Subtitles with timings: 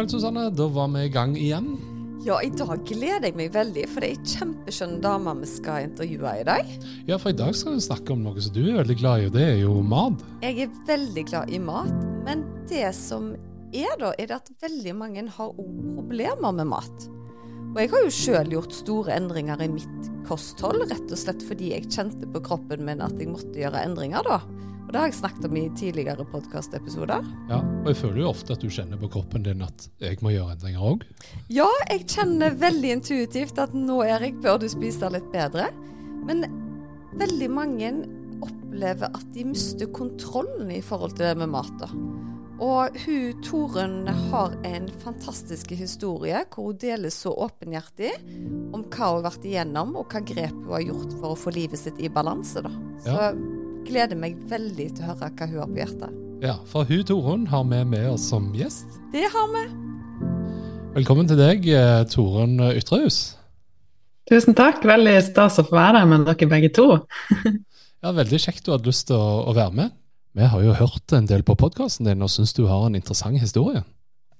[0.00, 0.48] Vel, Susanne.
[0.56, 1.74] Da var vi i gang igjen.
[2.24, 5.86] Ja, i dag gleder jeg meg veldig, for det er ei kjempeskjønn dame vi skal
[5.86, 6.72] intervjue i dag.
[7.08, 9.28] Ja, for i dag skal vi snakke om noe som du er veldig glad i,
[9.30, 10.20] og det er jo mat.
[10.44, 13.32] Jeg er veldig glad i mat, men det som
[13.72, 17.08] er da, er det at veldig mange har problemer med mat.
[17.70, 21.72] Og jeg har jo sjøl gjort store endringer i mitt kosthold, rett og slett fordi
[21.72, 24.42] jeg kjente på kroppen min at jeg måtte gjøre endringer, da.
[24.90, 27.26] Og det har jeg snakket om i tidligere podkastepisoder.
[27.46, 30.32] Ja, og jeg føler jo ofte at du kjenner på kroppen din at jeg må
[30.34, 31.04] gjøre endringer òg.
[31.46, 35.68] Ja, jeg kjenner veldig intuitivt at nå, Erik, bør du spise litt bedre.
[36.26, 36.42] Men
[37.22, 37.92] veldig mange
[38.42, 41.70] opplever at de mister kontrollen i forhold til det med mat.
[41.78, 41.92] da.
[42.58, 48.10] Og hun Torunn har en fantastisk historie hvor hun deler så åpenhjertig
[48.74, 51.54] om hva hun har vært igjennom, og hva grep hun har gjort for å få
[51.54, 52.66] livet sitt i balanse.
[52.66, 52.74] da.
[53.06, 53.32] Så Ja.
[53.88, 56.18] Gleder meg veldig til å høre hva hun har på hjertet.
[56.40, 58.98] Ja, for hun Torunn har vi med oss som gjest.
[59.12, 59.64] Det har vi.
[60.96, 63.36] Velkommen til deg, eh, Torunn Ytrehus.
[64.30, 66.92] Tusen takk, veldig stas å få være her med dere begge to.
[68.00, 69.96] Ja, Veldig kjekt du hadde lyst til å, å være med.
[70.32, 73.36] Vi har jo hørt en del på podkasten din og syns du har en interessant
[73.36, 73.82] historie.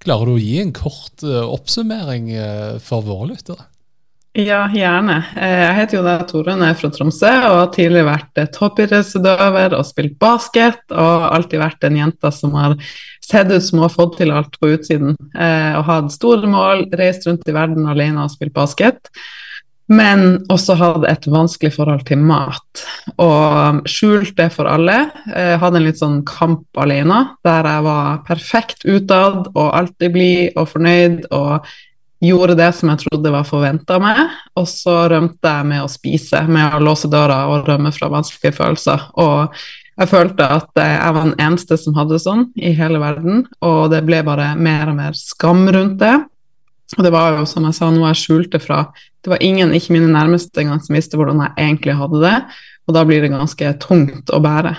[0.00, 3.66] Klarer du å gi en kort eh, oppsummering eh, for våre lyttere?
[4.32, 5.24] Ja, gjerne.
[5.36, 9.74] Eh, Jeg heter jo da Torunn, er fra Tromsø og har tidligere vært eh, toppidrettsutøver
[9.74, 10.78] og spilt basket.
[10.94, 12.76] Og alltid vært en jente som har
[13.26, 15.16] sett ut som hun har fått til alt på utsiden.
[15.34, 19.10] eh, Og hatt store mål, reist rundt i verden alene og spilt basket.
[19.90, 22.86] Men også hatt et vanskelig forhold til mat.
[23.18, 25.10] Og skjult det for alle.
[25.26, 30.52] Jeg hadde en litt sånn kamp alene, der jeg var perfekt utad og alltid blid
[30.54, 31.24] og fornøyd.
[31.34, 31.66] og
[32.20, 34.22] gjorde det som jeg trodde var forventa av meg,
[34.58, 38.58] og så rømte jeg med å spise, med å låse døra og rømme fra vanskelige
[38.58, 39.06] følelser.
[39.20, 39.56] Og
[40.00, 44.02] jeg følte at jeg var den eneste som hadde sånn i hele verden, og det
[44.08, 46.16] ble bare mer og mer skam rundt det.
[46.98, 48.88] Og det var jo, som jeg sa, noe jeg skjulte fra
[49.20, 52.36] Det var ingen, ikke mine nærmeste engang, som visste hvordan jeg egentlig hadde det,
[52.88, 54.72] og da blir det ganske tungt å bære.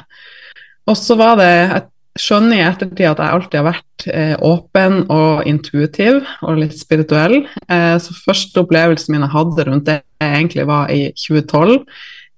[0.89, 1.83] Og så var det jeg
[2.19, 7.37] skjønner i ettertid at jeg alltid har vært eh, åpen og intuitiv og litt spirituell.
[7.71, 11.79] Eh, så første opplevelsen min jeg hadde rundt det, egentlig var i 2012,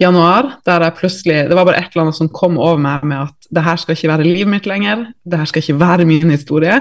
[0.01, 3.27] januar, der jeg plutselig Det var bare et eller annet som kom over meg med
[3.27, 6.33] at det her skal ikke være livet mitt lenger, det her skal ikke være min
[6.33, 6.79] historie.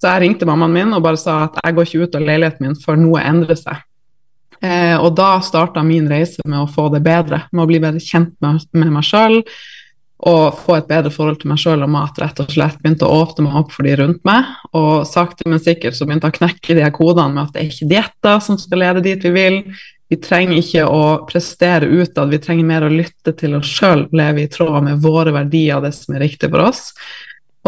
[0.00, 2.66] Så jeg ringte mammaen min og bare sa at jeg går ikke ut av leiligheten
[2.66, 3.84] min før noe endrer seg.
[4.60, 8.00] Eh, og da starta min reise med å få det bedre, med å bli bedre
[8.00, 9.40] kjent med, med meg sjøl
[10.28, 12.80] og få et bedre forhold til meg sjøl og mat, rett og slett.
[12.82, 16.28] Begynte å åpne meg opp for de rundt meg, og sakte, men sikkert så begynte
[16.28, 19.04] jeg å knekke de her kodene med at det er ikke dietter som skal lede
[19.06, 19.58] dit vi vil.
[20.10, 24.44] Vi trenger ikke å prestere utad, vi trenger mer å lytte til oss sjøl, leve
[24.44, 26.88] i tråd med våre verdier og det som er riktig for oss.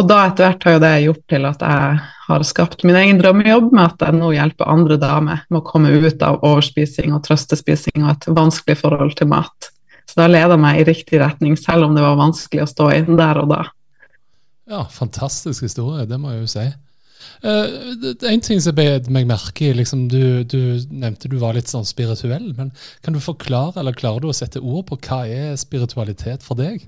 [0.00, 3.20] Og da etter hvert har jo det gjort til at jeg har skapt min egen
[3.20, 7.24] drømmejobb med at jeg nå hjelper andre damer med å komme ut av overspising og
[7.26, 9.71] trøstespising og et vanskelig forhold til mat.
[10.12, 12.90] Så det har leda meg i riktig retning, selv om det var vanskelig å stå
[12.92, 13.62] i der og da.
[14.68, 16.66] Ja, fantastisk historie, det må jeg jo si.
[17.48, 21.56] Er en ting som jeg bet meg merke i, liksom, du, du nevnte du var
[21.56, 25.24] litt sånn spirituell, men kan du forklare, eller klarer du å sette ord på hva
[25.24, 26.84] er spiritualitet for deg?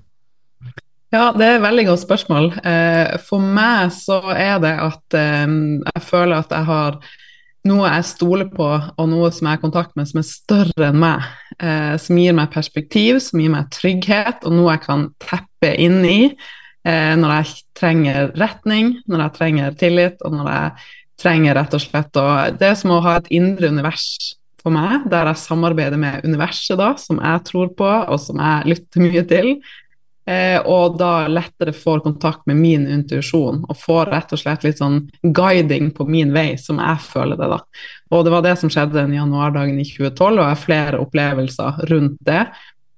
[1.14, 2.48] Ja, det er et veldig godt spørsmål.
[2.60, 5.44] Uh, For meg så er det at eh,
[5.94, 6.98] jeg føler at jeg har
[7.64, 10.98] noe jeg stoler på, og noe som jeg har kontakt med som er større enn
[11.00, 11.24] meg.
[11.62, 16.00] Eh, som gir meg perspektiv, som gir meg trygghet, og noe jeg kan teppe inn
[16.02, 20.88] i eh, når jeg trenger retning, når jeg trenger tillit, og når jeg
[21.22, 22.26] trenger rett og slett å
[22.58, 24.34] Det er som å ha et indre univers
[24.64, 28.74] for meg, der jeg samarbeider med universet, da, som jeg tror på, og som jeg
[28.74, 29.50] lytter mye til.
[30.24, 34.78] Eh, og da lettere får kontakt med min intuisjon og får rett og slett litt
[34.80, 37.58] sånn guiding på min vei, som jeg føler det, da.
[38.14, 41.84] Og det var det som skjedde den januardagen i 2012, og jeg har flere opplevelser
[41.90, 42.46] rundt det.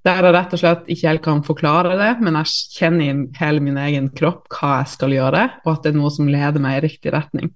[0.07, 3.65] Der jeg rett og slett ikke helt kan forklare det, men jeg kjenner i hele
[3.65, 6.79] min egen kropp hva jeg skal gjøre, og at det er noe som leder meg
[6.79, 7.51] i riktig retning.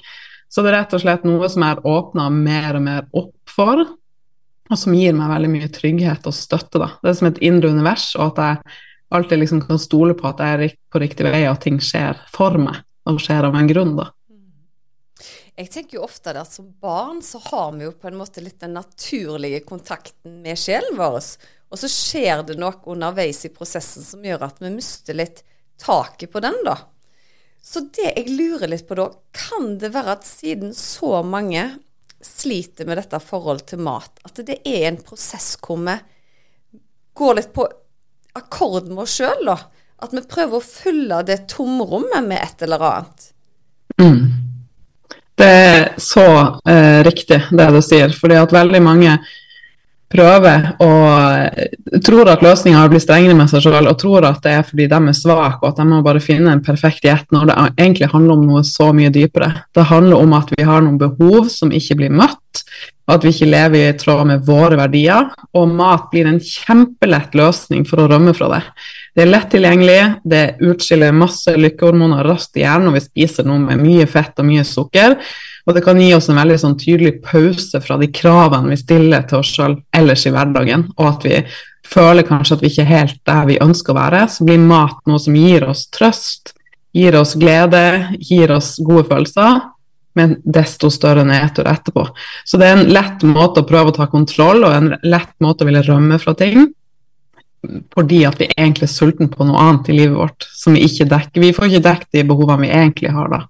[0.51, 3.55] Så det er rett og slett noe som jeg har åpna mer og mer opp
[3.55, 3.87] for,
[4.71, 6.83] og som gir meg veldig mye trygghet og støtte.
[6.83, 6.91] da.
[6.99, 8.81] Det er som et indre univers, og at jeg
[9.11, 12.19] alltid liksom kan stole på at jeg er på riktig vei, og at ting skjer
[12.33, 13.95] for meg og skjer av en grunn.
[13.99, 14.11] da.
[15.57, 18.61] jeg tenker jo ofte at som barn så har vi jo på en måte litt
[18.63, 21.19] den naturlige kontakten med sjelen vår.
[21.71, 25.45] Og så skjer det noe underveis i prosessen som gjør at vi mister litt
[25.81, 26.79] taket på den, da.
[27.63, 31.67] Så det jeg lurer litt på da, kan det være at siden så mange
[32.25, 35.97] sliter med dette forholdet til mat, at det er en prosess hvor vi
[37.17, 37.67] går litt på
[38.39, 39.57] akkord med oss sjøl, da?
[40.01, 43.27] At vi prøver å fylle det tomrommet med et eller annet.
[44.01, 44.23] Mm.
[45.41, 46.27] Det er så
[46.69, 48.13] eh, riktig, det du sier.
[48.13, 49.19] fordi at veldig mange
[50.11, 54.55] prøver og tror at løsninga har blitt strengere med seg selv, og tror at det
[54.57, 57.51] er fordi de er svake og at de må bare finne en perfekt diett, når
[57.51, 59.53] det egentlig handler om noe så mye dypere.
[59.77, 62.65] Det handler om at vi har noen behov som ikke blir møtt,
[63.11, 65.31] og at vi ikke lever i tråd med våre verdier.
[65.59, 68.61] Og mat blir en kjempelett løsning for å rømme fra det.
[69.19, 73.59] Det er lett tilgjengelig, det utskiller masse lykkehormoner raskt i hjernen og vi spiser noe
[73.65, 75.17] med mye fett og mye sukker.
[75.71, 79.23] Og det kan gi oss en veldig sånn tydelig pause fra de kravene vi stiller
[79.31, 81.37] til oss sjøl ellers i hverdagen, og at vi
[81.87, 84.25] føler kanskje at vi ikke er helt der vi ønsker å være.
[84.35, 86.57] Så blir mat noe som gir oss trøst,
[86.91, 87.85] gir oss glede,
[88.19, 89.61] gir oss gode følelser,
[90.19, 92.09] men desto større nedtur etterpå.
[92.43, 95.63] Så det er en lett måte å prøve å ta kontroll, og en lett måte
[95.63, 96.67] å ville rømme fra ting
[97.93, 101.05] fordi at vi egentlig er sultne på noe annet i livet vårt som vi ikke
[101.11, 101.43] dekker.
[101.45, 103.43] Vi får ikke dekket de behovene vi egentlig har da.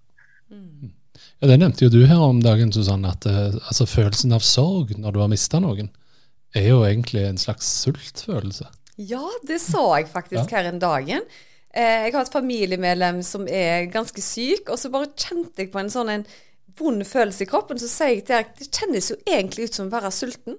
[1.41, 4.93] Ja, Det nevnte jo du her om dagen, Susanne, at uh, altså, følelsen av sorg
[4.99, 5.89] når du har mista noen,
[6.57, 8.67] er jo egentlig en slags sultfølelse.
[9.01, 10.59] Ja, det så jeg faktisk ja.
[10.59, 11.25] her en dagen.
[11.71, 15.81] Eh, jeg har et familiemedlem som er ganske syk, og så bare kjente jeg på
[15.81, 16.27] en sånn en
[16.79, 17.79] vond følelse i kroppen.
[17.81, 20.59] Så sier jeg til Erik det kjennes jo egentlig ut som å være sulten.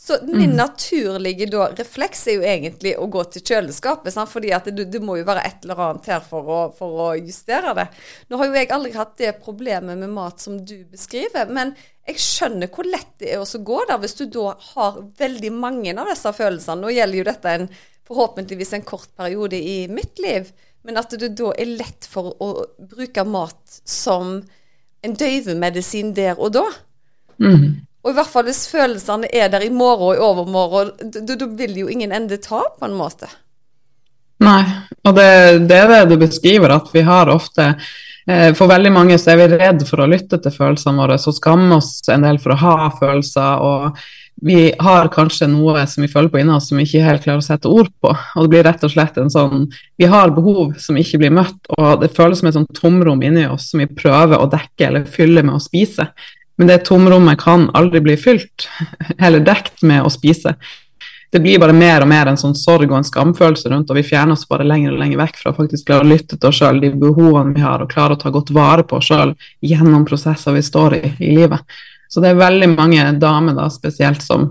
[0.00, 0.56] Så min mm.
[0.56, 4.30] naturlige da, refleks er jo egentlig å gå til kjøleskapet, sant?
[4.30, 7.06] fordi at det, det, må jo være et eller annet her for å, for å,
[7.18, 7.88] justere det.
[8.30, 11.74] Nå har jo jeg aldri hatt det problemet med mat som du beskriver, men
[12.06, 15.96] jeg skjønner hvor lett det er å gå der hvis du da har veldig mange
[15.98, 16.78] av disse følelsene.
[16.84, 17.68] Nå gjelder jo dette en,
[18.06, 20.54] forhåpentligvis en kort periode i mitt liv,
[20.86, 22.52] men at det da er lett for å
[22.94, 24.38] bruke mat som
[25.02, 26.66] en døyvemedisin der og da.
[27.42, 27.87] Mm.
[28.08, 30.94] Og i hvert fall hvis følelsene er der i morgen og i overmorgen,
[31.28, 33.28] da vil jo ingen ende ta, på en måte.
[34.40, 34.62] Nei,
[35.04, 39.18] og det, det er det du beskriver, at vi har ofte eh, For veldig mange
[39.18, 42.40] så er vi redd for å lytte til følelsene våre, så skammer oss en del
[42.40, 43.60] for å ha følelser.
[43.60, 44.00] og
[44.40, 47.42] vi har kanskje noe som vi føler på inni oss som vi ikke helt klarer
[47.42, 48.12] å sette ord på.
[48.14, 49.64] Og det blir rett og slett en sånn
[49.98, 53.48] Vi har behov som ikke blir møtt, og det føles som et sånn tomrom inni
[53.50, 56.06] oss som vi prøver å dekke eller fylle med å spise.
[56.58, 58.68] Men det tomrommet kan aldri bli fylt
[59.18, 60.56] eller dekt med å spise.
[61.30, 64.06] Det blir bare mer og mer en sånn sorg og en skamfølelse rundt, og vi
[64.06, 66.60] fjerner oss bare lenger og lenger vekk fra å faktisk klare å lytte til oss
[66.62, 70.06] sjøl, de behovene vi har, og klare å ta godt vare på oss sjøl gjennom
[70.08, 71.76] prosesser vi står i i livet.
[72.08, 74.48] Så det er veldig mange damer da spesielt som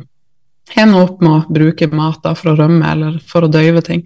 [0.75, 4.05] hender opp med å bruke mat da for å rømme eller for å døyve ting.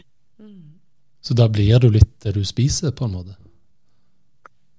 [1.21, 3.35] Så da blir du litt det du spiser, på en måte?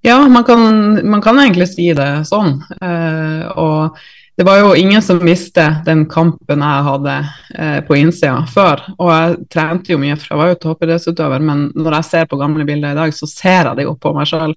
[0.03, 0.63] Ja, man kan,
[1.11, 2.57] man kan, egentlig si det sånn.
[2.83, 3.99] Eh, og
[4.37, 7.17] det var jo ingen som visste den kampen jeg hadde
[7.55, 8.83] eh, på innsida før.
[8.97, 12.41] Og jeg trente jo mye, for jeg var jo toppidrettsutøver, men når jeg ser på
[12.41, 14.57] gamle bilder i dag, så ser jeg det jo på meg sjøl.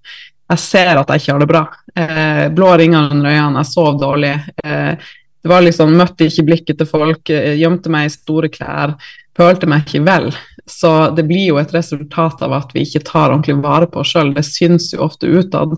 [0.49, 1.63] Jeg ser at jeg ikke har det bra.
[1.93, 4.33] Eh, blå ringer under øynene, jeg sov dårlig.
[4.63, 5.13] Eh,
[5.45, 8.95] det var liksom, Møtte ikke blikket til folk, eh, gjemte meg i store klær,
[9.37, 10.31] følte meg ikke vel.
[10.65, 14.15] Så det blir jo et resultat av at vi ikke tar ordentlig vare på oss
[14.15, 14.33] sjøl.
[14.33, 15.75] Det syns jo ofte utad,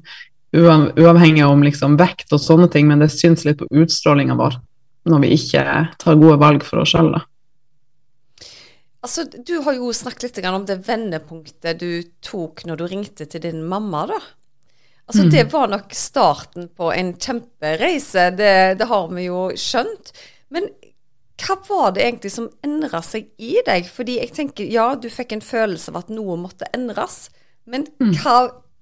[0.55, 4.61] uavhengig om liksom vekt og sånne ting, men det syns litt på utstrålinga vår
[5.07, 5.63] når vi ikke
[5.99, 7.13] tar gode valg for oss sjøl.
[9.05, 13.43] Altså, du har jo snakket litt om det vendepunktet du tok når du ringte til
[13.43, 14.05] din mamma.
[14.09, 14.17] da.
[15.07, 15.29] Altså, mm.
[15.31, 20.11] Det var nok starten på en kjempereise, det, det har vi jo skjønt.
[20.51, 20.67] Men
[21.37, 23.89] hva var det egentlig som endra seg i deg?
[23.93, 27.27] Fordi jeg tenker, ja, du fikk en følelse av at noe måtte endres,
[27.69, 28.15] men mm.
[28.23, 28.37] hva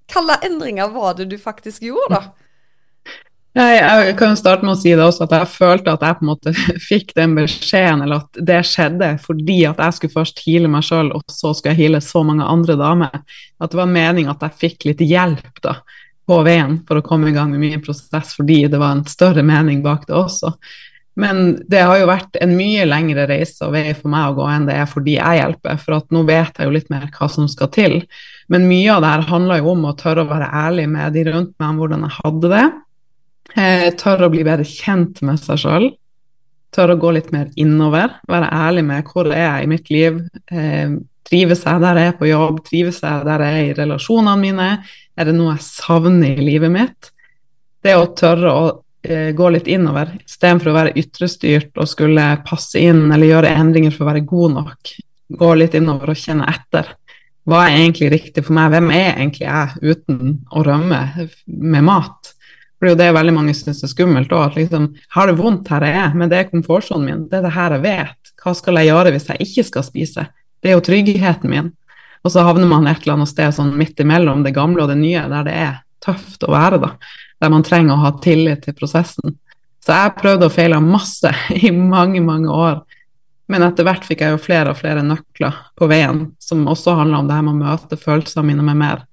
[0.06, 2.46] hvilke endringer var det du faktisk gjorde, da?
[3.56, 6.24] Jeg, jeg kan starte med å si det også, at jeg følte at jeg på
[6.26, 6.52] en måte
[6.90, 11.08] fikk den beskjeden, eller at det skjedde fordi at jeg skulle først heale meg sjøl,
[11.16, 13.22] og så skulle jeg heale så mange andre damer.
[13.56, 15.78] At det var meninga at jeg fikk litt hjelp da,
[16.28, 19.44] på veien for å komme i gang med min prosess, fordi det var en større
[19.46, 20.52] mening bak det også.
[21.16, 24.48] Men det har jo vært en mye lengre reise og vei for meg å gå
[24.52, 27.06] enn det er for de jeg hjelper, for at nå vet jeg jo litt mer
[27.14, 28.02] hva som skal til.
[28.52, 31.24] Men mye av det her handler jo om å tørre å være ærlig med de
[31.30, 32.66] rundt meg om hvordan jeg hadde det.
[33.56, 35.90] Eh, tørre å bli bedre kjent med seg sjøl.
[36.76, 38.18] Tørre å gå litt mer innover.
[38.28, 40.20] Være ærlig med hvor er jeg i mitt liv.
[40.52, 40.96] Eh,
[41.26, 42.60] trives jeg der jeg er på jobb?
[42.66, 44.72] Trives jeg der jeg er i relasjonene mine?
[45.16, 47.14] Er det noe jeg savner i livet mitt?
[47.80, 48.66] Det å tørre å
[49.36, 54.06] gå litt innover istedenfor å være ytrestyrt og skulle passe inn eller gjøre endringer for
[54.06, 54.94] å være god nok.
[55.40, 56.92] Gå litt innover og kjenne etter.
[57.46, 58.72] Hva er egentlig riktig for meg?
[58.74, 61.00] Hvem er egentlig jeg uten å rømme
[61.46, 62.32] med mat?
[62.76, 64.58] For det er jo veldig mange syns er skummelt òg.
[64.58, 67.22] Liksom, har det vondt her jeg er, men det er komfortsonen min.
[67.30, 68.32] Det er det her jeg vet.
[68.42, 70.26] Hva skal jeg gjøre hvis jeg ikke skal spise?
[70.60, 71.70] Det er jo tryggheten min.
[72.26, 74.98] Og så havner man et eller annet sted sånn midt imellom det gamle og det
[74.98, 76.92] nye, der det er tøft å være, da.
[77.42, 79.36] Der man trenger å ha tillit til prosessen.
[79.84, 81.30] Så jeg prøvde og feila masse
[81.66, 82.80] i mange, mange år.
[83.46, 87.20] Men etter hvert fikk jeg jo flere og flere nøkler på veien, som også handla
[87.20, 89.04] om det her med å møte følelsene mine med mer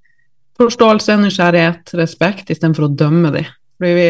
[0.58, 3.50] forståelse, nysgjerrighet, respekt, istedenfor å dømme dem.
[3.78, 4.08] Fordi vi,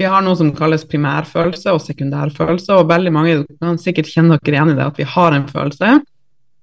[0.00, 4.58] vi har noe som kalles primærfølelse og sekundærfølelse, og veldig mange kan sikkert kjenne dere
[4.58, 5.98] igjen i det at vi har en følelse,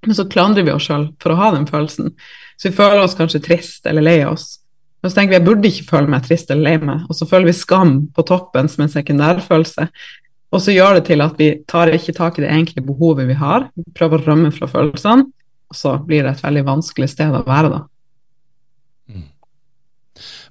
[0.08, 2.14] men så klandrer vi oss sjøl for å ha den følelsen.
[2.58, 4.58] Så vi føler oss kanskje trist eller lei oss.
[5.08, 7.26] Og så tenker vi jeg burde ikke føle meg trist eller lei meg, og så
[7.30, 9.86] føler vi skam på toppen som en sekundærfølelse.
[10.52, 13.38] Og så gjør det til at vi tar ikke tak i det egentlige behovet vi
[13.40, 15.30] har, vi prøver å rømme fra følelsene,
[15.72, 17.80] og så blir det et veldig vanskelig sted å være da.
[19.16, 19.24] Mm.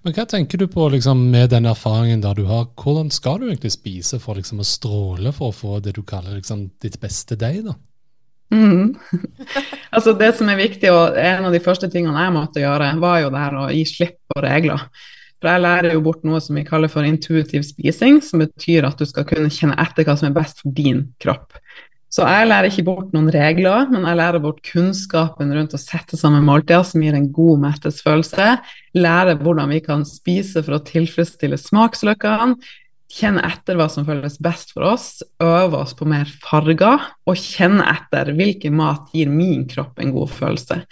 [0.06, 3.50] Men hva tenker du på liksom, med den erfaringen der du har, hvordan skal du
[3.50, 7.36] egentlig spise for liksom, å stråle for å få det du kaller liksom, ditt beste
[7.36, 7.60] deg?
[7.68, 7.76] da?
[8.54, 8.94] Mm.
[9.94, 13.20] altså Det som er viktig, og en av de første tingene jeg måtte gjøre, var
[13.24, 14.88] jo det her å gi slipp på regler.
[15.36, 18.96] For jeg lærer jo bort noe som vi kaller for intuitiv spising, som betyr at
[18.98, 21.58] du skal kunne kjenne etter hva som er best for din kropp.
[22.16, 26.16] Så jeg lærer ikke bort noen regler, men jeg lærer bort kunnskapen rundt å sette
[26.16, 28.46] sammen måltider som gir en god mettelsesfølelse.
[28.96, 32.56] Lærer hvordan vi kan spise for å tilfredsstille smaksløkene
[33.16, 37.86] kjenne etter hva som føles best for oss, øve oss på mer farger, og kjenne
[37.94, 40.82] etter hvilken mat gir min kropp en god følelse.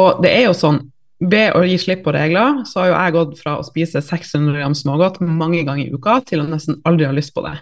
[0.00, 0.84] Og det er jo sånn,
[1.20, 4.56] ved å gi slipp på regler, så har jo jeg gått fra å spise 600
[4.56, 7.58] gram smågodt mange ganger i uka til å nesten aldri ha lyst på det.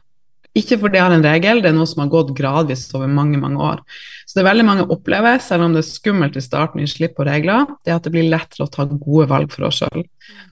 [0.56, 3.38] Ikke fordi jeg har en regel, det er noe som har gått gradvis over mange
[3.38, 3.82] mange år.
[4.26, 7.18] Så det er veldig mange opplever, selv om det er skummelt i starten gi slipp
[7.18, 10.06] på regler, det er at det blir lettere å ta gode valg for oss sjøl.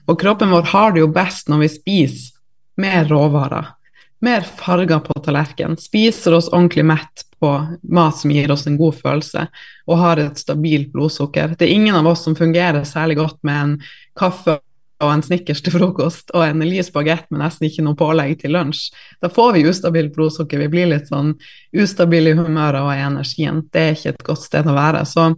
[0.07, 2.36] Og kroppen vår har det jo best når vi spiser
[2.77, 3.73] mer råvarer,
[4.21, 7.51] mer farger på tallerkenen, spiser oss ordentlig mett på
[7.83, 9.47] mat som gir oss en god følelse,
[9.87, 11.53] og har et stabilt blodsukker.
[11.57, 13.75] Det er ingen av oss som fungerer særlig godt med en
[14.17, 14.59] kaffe
[14.97, 18.55] og en Snickers til frokost og en lys bagett med nesten ikke noe pålegg til
[18.55, 18.87] lunsj.
[19.21, 21.35] Da får vi ustabilt blodsukker, vi blir litt sånn
[21.77, 23.61] ustabile i humøret og i energien.
[23.73, 25.03] Det er ikke et godt sted å være.
[25.05, 25.29] Så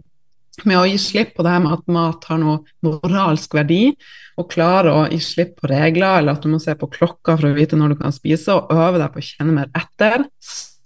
[0.68, 3.94] med å gi slipp på det her med at mat har noe moralsk verdi,
[4.40, 7.50] og klare å gi slipp på regler, eller at du må se på klokka for
[7.50, 10.26] å vite når du kan spise, og øve deg på å kjenne mer etter,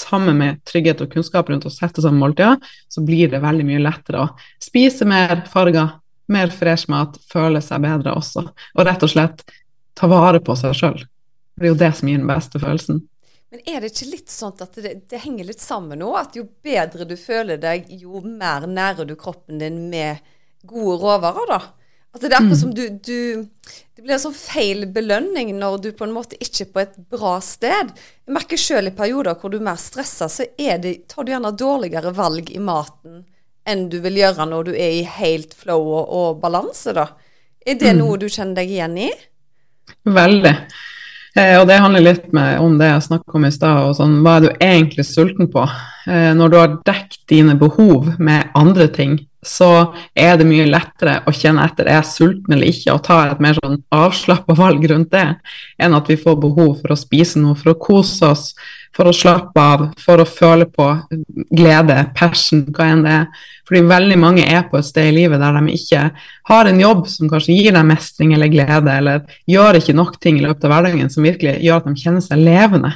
[0.05, 2.59] sammen med trygghet og kunnskap rundt å sette sammen måltider,
[2.93, 4.31] så blir det veldig mye lettere å
[4.63, 5.97] spise mer farger,
[6.29, 9.45] mer fresh mat, føle seg bedre også, og rett og slett
[9.97, 11.03] ta vare på seg sjøl.
[11.55, 13.05] Det er jo det som gir den beste følelsen.
[13.55, 16.09] Men er det ikke litt sånn at det, det, henger litt sammen nå?
[16.19, 20.25] At jo bedre du føler deg, jo mer nærer du kroppen din med
[20.67, 21.59] gode råvarer, da?
[22.11, 22.59] At det er akkurat mm.
[22.65, 26.65] som du, du, Det blir en sånn feil belønning når du på en måte ikke
[26.65, 27.93] er på et bra sted.
[28.27, 31.53] Jeg merker sjøl i perioder hvor du er mer stressa, så det, tar du gjerne
[31.55, 33.23] dårligere valg i maten
[33.71, 37.07] enn du vil gjøre når du er i helt flow og, og balanse, da.
[37.63, 38.03] Er det mm.
[38.03, 39.13] noe du kjenner deg igjen i?
[40.11, 40.57] Veldig.
[41.35, 42.27] Eh, og det handler litt
[42.63, 45.65] om det jeg snakka om i stad, sånn, hva er du egentlig sulten på?
[46.07, 51.19] Eh, når du har dekket dine behov med andre ting, så er det mye lettere
[51.29, 54.87] å kjenne etter er jeg sulten eller ikke, og ta et mer sånn avslappa valg
[54.91, 55.27] rundt det,
[55.83, 58.47] enn at vi får behov for å spise noe, for å kose oss,
[58.95, 60.87] for å slappe av, for å føle på
[61.51, 63.25] glede, passion, hva enn det er.
[63.67, 66.03] Fordi veldig mange er på et sted i livet der de ikke
[66.51, 70.39] har en jobb som kanskje gir dem mestring eller glede, eller gjør ikke nok ting
[70.39, 72.93] i løpet av hverdagen som virkelig gjør at de kjenner seg levende.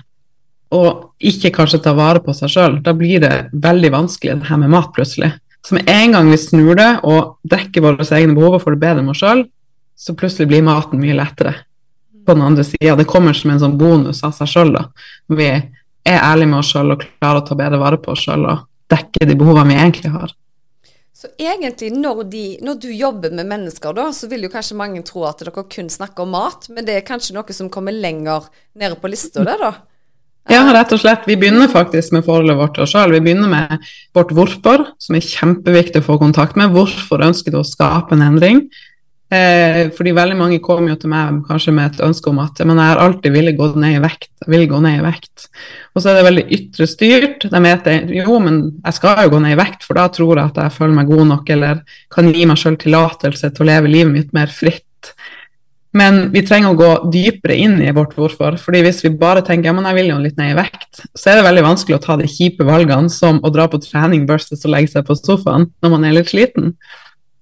[0.77, 2.81] Og ikke kanskje tar vare på seg sjøl.
[2.85, 5.33] Da blir det veldig vanskelig det her med mat plutselig.
[5.65, 8.85] Så med en gang vi snur det og dekker våre egne behov og får det
[8.85, 9.43] bedre med oss sjøl,
[9.99, 11.57] så plutselig blir maten mye lettere
[12.29, 12.95] på den andre sida.
[12.95, 14.85] Det kommer som en sånn bonus av seg sjøl, da.
[15.33, 15.51] Når vi
[16.09, 18.67] er ærlige med oss sjøl og klarer å ta bedre vare på oss sjøl og
[18.93, 20.35] dekke de behovene vi egentlig har.
[21.19, 25.03] Så egentlig, når, de, når, du jobber med mennesker, da, så vil jo kanskje mange
[25.03, 28.47] tro at dere kun snakker om mat, men det er kanskje noe som kommer lenger
[28.79, 29.73] nede på lista, det, da?
[30.49, 31.27] Ja, rett og slett.
[31.29, 33.13] Vi begynner faktisk med forholdet vårt til oss sjøl.
[33.13, 36.71] Vi begynner med vårt hvorfor, som er kjempeviktig å få kontakt med.
[36.73, 38.63] Hvorfor ønsker du å skape en endring?
[39.29, 42.79] Eh, fordi veldig mange kommer jo til meg kanskje med et ønske om at men
[42.81, 44.31] jeg har alltid villet gå ned i vekt.
[44.49, 45.49] Vil gå ned i vekt.
[45.93, 47.49] Og så er det veldig ytre styrt.
[47.53, 50.53] De vet jo, men jeg skal jo gå ned i vekt, for da tror jeg
[50.53, 51.83] at jeg føler meg god nok, eller
[52.15, 55.13] kan gi meg sjøl tillatelse til å leve livet mitt mer fritt.
[55.97, 58.59] Men vi trenger å gå dypere inn i vårt hvorfor.
[58.61, 61.31] fordi hvis vi bare tenker ja, men jeg vil jo litt ned i vekt, så
[61.31, 64.65] er det veldig vanskelig å ta de kjipe valgene som å dra på trening versus
[64.65, 66.75] å legge seg på sofaen når man er litt sliten.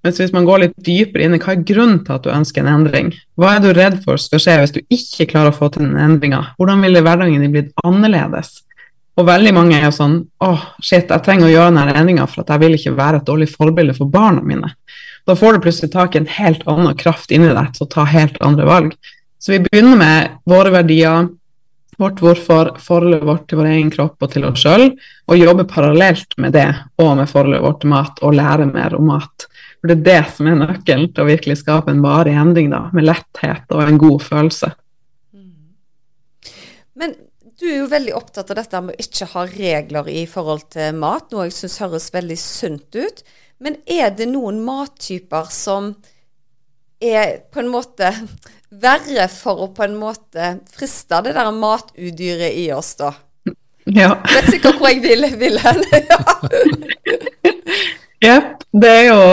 [0.07, 2.63] Mens hvis man går litt dypere inn i hva er grunnen til at du ønsker
[2.63, 5.67] en endring, hva er du redd for skal skje hvis du ikke klarer å få
[5.75, 8.61] til den endringa, hvordan ville hverdagen din blitt annerledes?
[9.19, 10.15] Og veldig mange er jo sånn
[10.47, 13.27] åh, shit, jeg trenger å gjøre denne endringa for at jeg vil ikke være et
[13.27, 14.71] dårlig forbilde for barna mine.
[15.27, 18.07] Da får du plutselig tak i en helt annen kraft inni deg til å ta
[18.07, 18.95] helt andre valg.
[19.43, 21.33] Så vi begynner med våre verdier,
[21.99, 24.93] vårt hvorfor, forholdet vårt til vår egen kropp og til oss sjøl,
[25.27, 26.69] og jobbe parallelt med det
[27.03, 29.49] og med forholdet vårt til mat, og lære mer om mat.
[29.81, 32.87] For det er det som er nøkkelen til å virkelig skape en varig endring, da,
[32.97, 34.73] med letthet og en god følelse.
[36.97, 37.15] Men
[37.61, 40.97] du er jo veldig opptatt av dette med å ikke ha regler i forhold til
[41.01, 43.23] mat, noe jeg syns høres veldig sunt ut.
[43.65, 45.95] Men er det noen mattyper som
[47.01, 48.13] er på en måte
[48.87, 53.13] verre for å på en måte friste det der matudyret i oss, da?
[53.87, 54.17] Ja.
[54.27, 55.85] Vet sikkert hvor jeg vil, vil hen.
[58.27, 58.63] Jepp.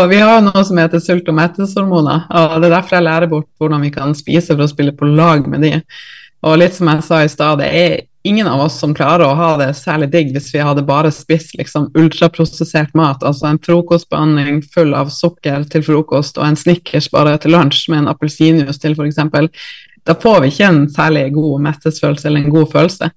[0.10, 2.28] Vi har noe som heter sult- og mettelseshormoner.
[2.30, 5.10] og Det er derfor jeg lærer bort hvordan vi kan spise for å spille på
[5.10, 5.80] lag med de.
[6.44, 9.36] Og litt som jeg sa i stad, det er ingen av oss som klarer å
[9.36, 14.62] ha det særlig digg hvis vi hadde bare spist liksom ultraprosessert mat, altså en frokostbehandling
[14.76, 18.96] full av sukker til frokost og en Snickers bare til lunsj med en appelsinjuice til
[18.96, 19.20] f.eks.
[20.04, 23.12] Da får vi ikke en særlig god mettelsesfølelse eller en god følelse.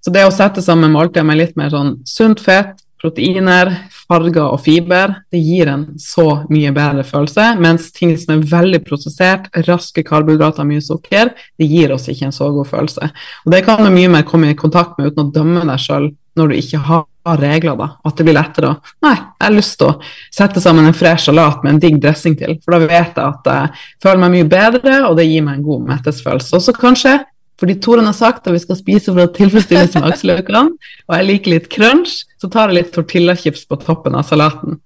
[0.00, 3.72] Så det å sette sammen måltider med litt mer sånn sunt fett, proteiner,
[4.10, 7.46] farger og fiber, det gir en så mye bedre følelse.
[7.62, 12.36] Mens ting som er veldig prosessert, raske karbohydrater, mye sukker, det gir oss ikke en
[12.36, 13.10] så god følelse.
[13.46, 16.10] Og Det kan du mye mer komme i kontakt med uten å dømme deg sjøl
[16.38, 17.06] når du ikke har
[17.40, 17.88] regler, da.
[18.06, 19.96] At det blir lettere å Nei, jeg har lyst til å
[20.32, 23.50] sette sammen en fresh salat med en digg dressing til, for da vet jeg at
[23.50, 26.56] jeg føler meg mye bedre, og det gir meg en god mettesfølelse.
[26.56, 27.18] Og så kanskje
[27.60, 30.62] fordi Toren har sagt at vi skal spise for å tilfredsstille smaksløkene,
[31.08, 34.80] og jeg liker litt crunch, så tar jeg litt tortillachips på toppen av salaten.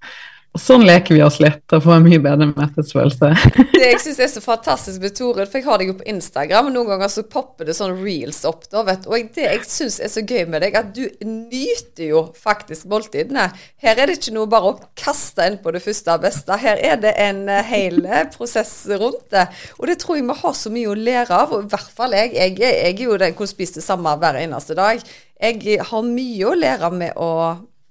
[0.54, 3.30] Sånn leker vi oss litt og får en mye bedre mettelsesfølelse.
[3.72, 6.68] det jeg syns er så fantastisk med Torunn, for jeg har deg jo på Instagram,
[6.68, 9.08] og noen ganger så popper det sånn reels opp, da, vet du.
[9.10, 13.48] Og det jeg syns er så gøy med deg, at du nyter jo faktisk måltidene.
[13.82, 16.60] Her er det ikke noe bare å kaste inn på det første og beste.
[16.62, 19.48] Her er det en eh, hel eh, prosess rundt det.
[19.80, 22.14] Og det tror jeg vi har så mye å lære av, og i hvert fall
[22.14, 22.30] jeg.
[22.38, 25.02] Jeg, jeg er jo den som spiser det samme hver eneste dag.
[25.34, 27.32] Jeg har mye å lære med å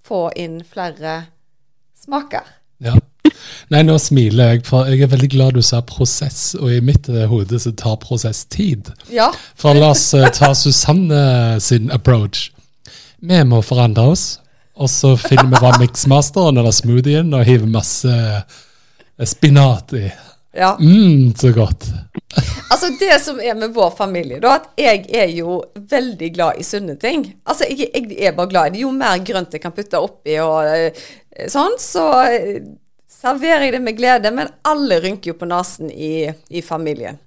[0.07, 1.19] få inn flere
[2.03, 2.45] smaker.
[2.83, 2.97] Ja.
[3.71, 7.07] Nei, nå smiler jeg, for jeg er veldig glad du sa prosess, og i mitt
[7.11, 8.91] uh, hode så tar prosess tid.
[9.13, 9.29] Ja.
[9.59, 12.49] For la oss uh, ta Susanne sin approach.
[13.23, 14.25] Vi må forandre oss,
[14.75, 18.43] og så finner vi hva miksmasteren eller smoothien og hiver masse uh,
[19.23, 20.07] spinat i.
[20.53, 20.75] Ja.
[20.79, 21.87] Mm, så godt.
[22.69, 26.67] altså Det som er med vår familie, da, at jeg er jo veldig glad i
[26.67, 27.25] sunne ting.
[27.45, 28.83] Altså Jeg, jeg er bare glad i det.
[28.85, 31.01] Jo mer grønt jeg kan putte oppi og
[31.49, 32.61] sånn, så eh,
[33.09, 34.33] serverer jeg det med glede.
[34.35, 37.17] Men alle rynker jo på nesen i, i familien.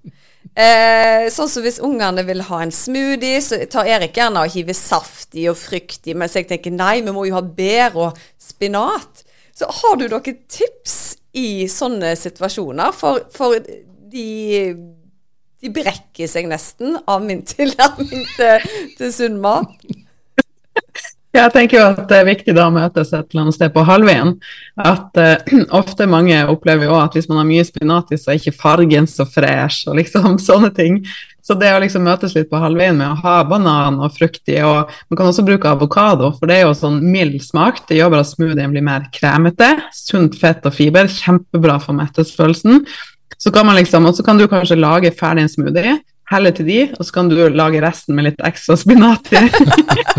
[0.57, 4.77] Eh, sånn som Hvis ungene vil ha en smoothie, så tar Erik gjerne og hiver
[4.77, 8.27] saft i og frukt i, mens jeg tenker nei, vi må jo ha bær og
[8.41, 9.27] spinat.
[9.57, 12.95] Så har du noen tips i sånne situasjoner?
[12.97, 14.27] For, for de,
[15.61, 18.67] de brekker seg nesten av min tilnærming til,
[18.99, 19.73] til sunn mat.
[21.37, 23.85] Jeg tenker jo at det er viktig da å møtes et eller annet sted på
[23.85, 24.33] halvveien.
[24.81, 28.41] At uh, ofte mange opplever jo at hvis man har mye spinat i, så er
[28.41, 31.03] ikke fargen så fresh og liksom sånne ting.
[31.47, 34.57] Så det å liksom møtes litt på halvveien med å ha banan og frukt i,
[34.67, 37.85] og man kan også bruke avokado, for det er jo sånn mild smak.
[37.87, 39.69] Det gjør bare at smoothien blir mer kremete.
[39.95, 42.83] Sunt fett og fiber, kjempebra for mettelsesfølelsen.
[43.39, 45.97] Så kan man liksom, og så kan du kanskje lage ferdig en smoothie,
[46.33, 49.45] helle til de, og så kan du lage resten med litt ekstra spinat i.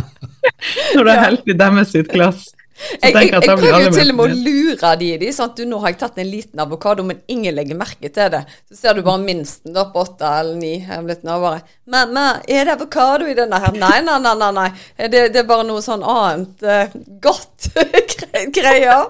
[0.96, 2.48] Når du har helt i deres sitt glass.
[2.78, 5.32] Jeg, jeg, jeg, prøver jo til og med å lure de i de.
[5.34, 8.30] Sånn at du, nå har jeg tatt en liten avokado, men ingen legger merke til
[8.34, 8.44] det.
[8.70, 10.76] Så ser du bare minsten da på åtte eller ni.
[11.08, 11.64] blitt nærmere.
[11.90, 13.74] Mamma, er det avokado i denne her?
[13.74, 14.36] Nei, nei, nei.
[14.44, 14.68] nei, nei.
[15.08, 17.70] Det, det er bare noe sånn annet uh, godt
[18.58, 19.10] greier.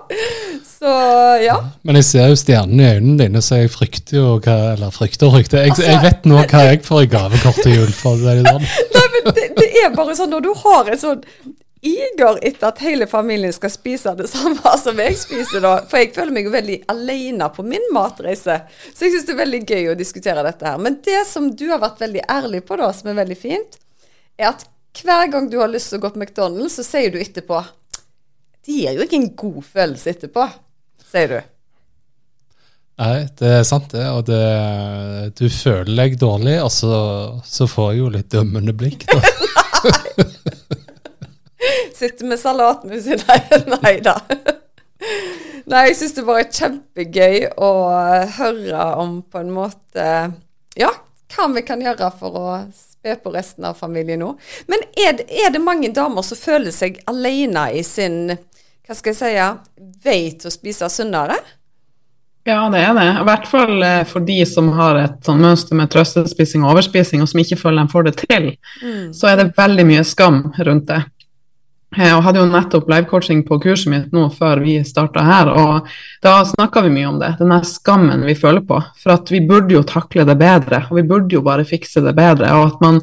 [0.64, 0.96] Så
[1.44, 1.60] ja.
[1.84, 5.28] Men jeg ser jo stjernene i øynene dine, så jeg frykter jo hva Eller frykter
[5.28, 5.66] og frykter.
[5.66, 7.94] Jeg, altså, jeg, vet nå hva jeg får i gavekort til jul.
[7.98, 8.68] for det, sånn.
[8.96, 11.24] nei, men det, det er bare sånn når du har en sånn
[11.82, 15.74] iger etter at hele familien skal spise det samme som jeg spiser, da.
[15.90, 18.62] For jeg føler meg jo veldig alene på min matreise.
[18.94, 20.80] Så jeg syns det er veldig gøy å diskutere dette her.
[20.82, 23.78] Men det som du har vært veldig ærlig på, da, som er veldig fint,
[24.38, 24.66] er at
[24.98, 27.60] hver gang du har lyst til å gå på McDonald's, så sier du etterpå
[28.66, 30.48] Det gir jo ikke en god følelse etterpå,
[31.12, 31.38] sier du.
[32.98, 34.42] Nei, det er sant det, og det,
[35.38, 36.96] du føler deg dårlig, og så,
[37.46, 39.06] så får jeg jo litt dømmende blikk.
[39.06, 39.22] da.
[41.96, 43.42] Sitter med salaten ved siden Nei,
[43.84, 44.18] nei da.
[45.68, 47.72] Nei, jeg syns det bare er kjempegøy å
[48.38, 50.06] høre om på en måte
[50.80, 50.92] Ja,
[51.36, 54.32] hva vi kan gjøre for å spe på resten av familien nå.
[54.72, 58.32] Men er det, er det mange damer som føler seg alene i sin
[58.88, 61.36] hva skal jeg si, vei til å spise sunnere?
[62.48, 63.08] Ja, det er det.
[63.20, 67.20] I hvert fall eh, for de som har et sånn mønster med trøstespising og overspising,
[67.20, 68.46] og som ikke føler de får det til,
[68.80, 69.12] Mm.
[69.12, 71.02] så er det veldig mye skam rundt det.
[71.96, 75.88] Jeg hadde jo nettopp livecoaching på kurset mitt nå før vi starta her, og
[76.26, 77.32] da snakka vi mye om det.
[77.40, 78.82] Den skammen vi føler på.
[79.00, 82.14] For at vi burde jo takle det bedre, og vi burde jo bare fikse det
[82.18, 82.52] bedre.
[82.60, 83.00] Og at man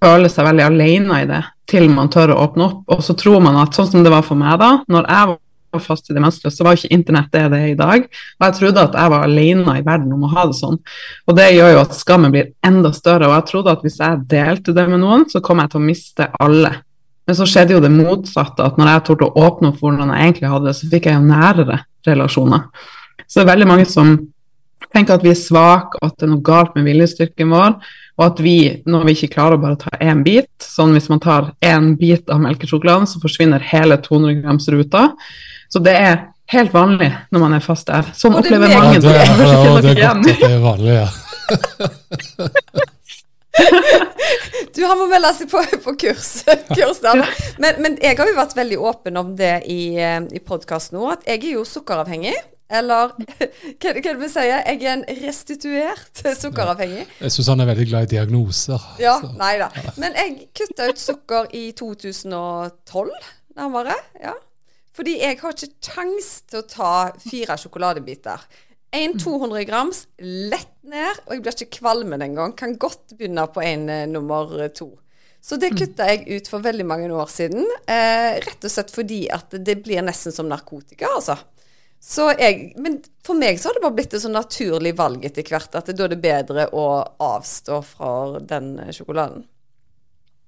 [0.00, 2.82] føler seg veldig alene i det til man tør å åpne opp.
[2.96, 5.36] Og så tror man at sånn som det var for meg da, når jeg
[5.74, 8.08] var fast i det menneskelige, så var jo ikke internett det det er i dag.
[8.38, 10.80] Og jeg trodde at jeg var alene i verden om å ha det sånn.
[11.28, 13.28] Og det gjør jo at skammen blir enda større.
[13.28, 15.86] Og jeg trodde at hvis jeg delte det med noen, så kom jeg til å
[15.88, 16.76] miste alle.
[17.24, 20.12] Men så skjedde jo det motsatte, at når jeg torde å åpne opp for hvordan
[20.12, 22.66] jeg egentlig hadde det, så fikk jeg jo nærere relasjoner.
[23.24, 24.14] Så det er veldig mange som
[24.94, 27.72] tenker at vi er svake, at det er noe galt med viljestyrken vår,
[28.14, 28.56] og at vi,
[28.86, 32.30] når vi ikke klarer å bare ta én bit, sånn hvis man tar én bit
[32.30, 35.08] av melkesjokoladen, så forsvinner hele 200 grams ruta.
[35.72, 36.16] Så det er
[36.52, 38.04] helt vanlig når man er fast der.
[38.14, 39.14] Sånn er opplever mange det, det.
[39.18, 41.08] Ja, det er godt at det er vanlig, ja.
[44.74, 46.32] Du han må melde seg på, på kurs,
[46.76, 47.02] kurs.
[47.62, 51.04] Men, men jeg har jo vært veldig åpen om det i, eh, i podkast nå,
[51.12, 52.34] at jeg er jo sukkeravhengig.
[52.74, 53.12] Eller
[53.80, 54.62] hva er det vi sier?
[54.64, 57.04] Jeg er en restituert sukkeravhengig.
[57.20, 58.88] Jeg syns han er veldig glad i diagnoser.
[59.02, 59.30] Ja, så.
[59.38, 59.70] nei da.
[60.00, 63.14] Men jeg kutta ut sukker i 2012,
[63.58, 63.96] nærmere.
[64.22, 64.34] Ja.
[64.94, 68.42] Fordi jeg har ikke kjangs til å ta fire sjokoladebiter.
[68.94, 72.52] En 200 grams, lett ned, og jeg blir ikke kvalm engang.
[72.54, 74.92] Kan godt begynne på en uh, nummer to.
[75.44, 77.66] Så det kutta jeg ut for veldig mange år siden.
[77.84, 81.36] Eh, rett og slett fordi at det blir nesten som narkotika, altså.
[82.00, 85.44] Så jeg, men for meg så har det bare blitt et sånn naturlig valg etter
[85.44, 85.76] hvert.
[85.76, 86.86] At da er det bedre å
[87.28, 89.44] avstå fra den eh, sjokoladen.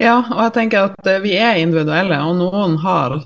[0.01, 3.19] Ja, og jeg tenker at eh, vi er individuelle, og noen har,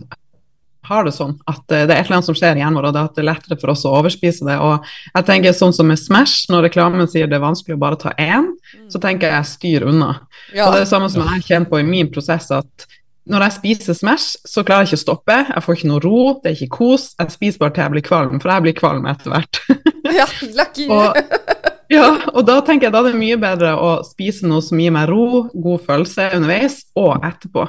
[0.89, 2.89] har det sånn at eh, det er et eller annet som skjer i hjernen vår,
[2.89, 4.57] og det er at det er lettere for oss å overspise det.
[4.65, 8.01] Og jeg tenker sånn som med Smash, når reklamen sier det er vanskelig å bare
[8.01, 8.49] ta én,
[8.93, 10.15] så tenker jeg styr unna.
[10.55, 10.67] Ja.
[10.67, 12.89] Og det er det samme som jeg kjenner på i min prosess, at
[13.31, 15.39] når jeg spiser Smash, så klarer jeg ikke å stoppe.
[15.53, 17.11] Jeg får ikke noe ro, det er ikke kos.
[17.21, 19.65] Jeg spiser bare til jeg blir kvalm, for jeg blir kvalm etter hvert.
[20.11, 20.25] Ja,
[20.57, 20.89] lucky.
[20.91, 21.15] Og,
[21.91, 25.09] ja, og da tenker jeg da er mye bedre å spise noe som gir meg
[25.11, 27.65] ro, god følelse underveis og etterpå.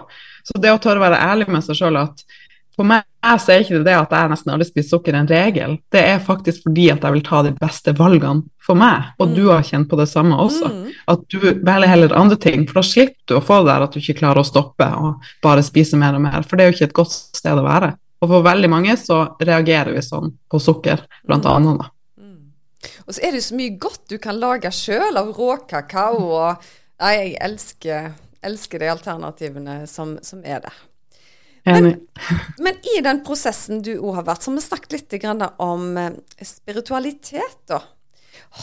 [0.45, 2.21] Så det å tørre å være ærlig med seg sjøl at
[2.75, 5.77] for meg så er ikke det det at jeg nesten aldri spiser sukker en regel.
[5.93, 9.43] Det er faktisk fordi at jeg vil ta de beste valgene for meg, og du
[9.49, 10.69] har kjent på det samme også.
[10.71, 10.87] Mm.
[11.13, 13.93] At du velger heller andre ting, for da slipper du å få det der at
[13.93, 16.77] du ikke klarer å stoppe og bare spise mer og mer, for det er jo
[16.79, 17.93] ikke et godt sted å være.
[18.21, 21.55] Og for veldig mange så reagerer vi sånn på sukker, blant Mm.
[21.55, 21.79] annet.
[21.79, 21.89] da.
[23.07, 26.69] Og så er det jo så mye godt du kan lage sjøl av råkakao og
[27.01, 28.11] Nei, jeg elsker,
[28.45, 30.75] elsker de alternativene som, som er der.
[31.69, 31.95] Enig.
[32.57, 35.25] Men i den prosessen du òg har vært, så har vi snakket litt
[35.61, 37.81] om eh, spiritualitet, da.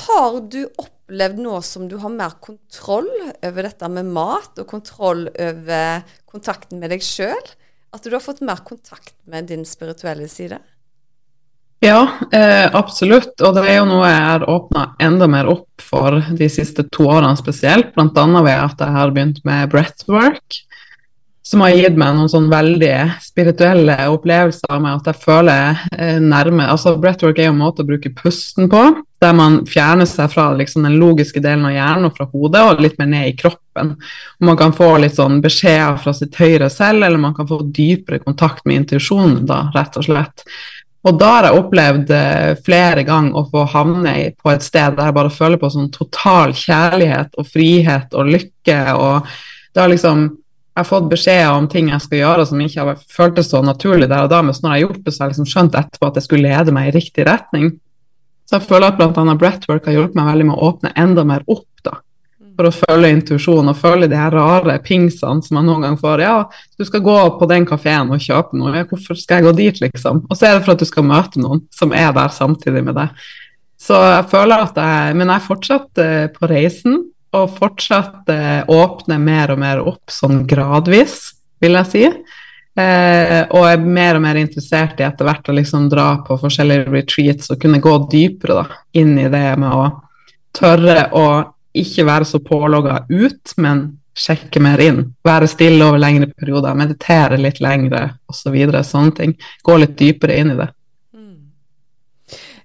[0.04, 5.28] Har du opplevd nå som du har mer kontroll over dette med mat, og kontroll
[5.30, 7.54] over kontakten med deg sjøl?
[7.94, 10.58] At du har fått mer kontakt med din spirituelle side?
[11.80, 13.38] Ja, eh, absolutt.
[13.40, 17.06] Og det er jo noe jeg har åpna enda mer opp for de siste to
[17.06, 17.94] årene spesielt.
[17.94, 18.24] Bl.a.
[18.42, 20.58] ved at jeg har begynt med breathwork,
[21.48, 26.66] som har gitt meg noen sånn veldig spirituelle opplevelser med at jeg føler eh, nærme
[26.68, 28.82] Altså breathwork er jo en måte å bruke pusten på,
[29.22, 32.82] der man fjerner seg fra liksom, den logiske delen av hjernen og fra hodet, og
[32.84, 33.94] litt mer ned i kroppen.
[34.38, 37.62] Og man kan få litt sånn beskjeder fra sitt høyre selv, eller man kan få
[37.64, 40.44] dypere kontakt med intuisjonen, da, rett og slett.
[41.08, 45.08] Og da har jeg opplevd eh, flere ganger å få havne på et sted der
[45.08, 48.78] jeg bare føler på sånn total kjærlighet og frihet og lykke.
[48.98, 49.32] Og
[49.72, 50.28] det har liksom
[50.78, 54.06] Jeg har fått beskjeder om ting jeg skal gjøre som ikke har føltes så naturlig
[54.06, 56.06] der og da, men når jeg har gjort det, så har jeg liksom skjønt etterpå
[56.06, 57.72] at det skulle lede meg i riktig retning.
[58.46, 59.34] Så jeg føler at bl.a.
[59.40, 61.96] breathwork har hjulpet meg veldig med å åpne enda mer opp, da.
[62.60, 66.22] For å følge intuisjonen og følge de her rare pingsene som man noen gang får.
[66.22, 66.38] Ja,
[66.78, 68.76] du skal gå på den kafeen og kjøpe noe.
[68.78, 70.24] Ja, hvorfor skal jeg gå dit, liksom?
[70.30, 73.02] Og så er det for at du skal møte noen som er der samtidig med
[73.02, 73.28] deg.
[73.82, 77.02] Så jeg føler at jeg Men jeg er fortsatt eh, på reisen,
[77.36, 78.30] og fortsatt
[78.72, 81.18] åpner mer og mer opp sånn gradvis,
[81.60, 82.04] vil jeg si.
[82.78, 86.92] Eh, og er mer og mer interessert i etter hvert å liksom dra på forskjellige
[86.92, 88.66] retreats og kunne gå dypere da,
[89.00, 89.88] inn i det med å
[90.54, 91.24] tørre å
[91.78, 93.82] ikke være så pålogga ut, men
[94.18, 95.00] sjekke mer inn.
[95.26, 98.40] Være stille over lengre perioder, meditere litt lengre osv.
[98.44, 99.34] Så videre, sånne ting.
[99.64, 100.68] Gå litt dypere inn i det.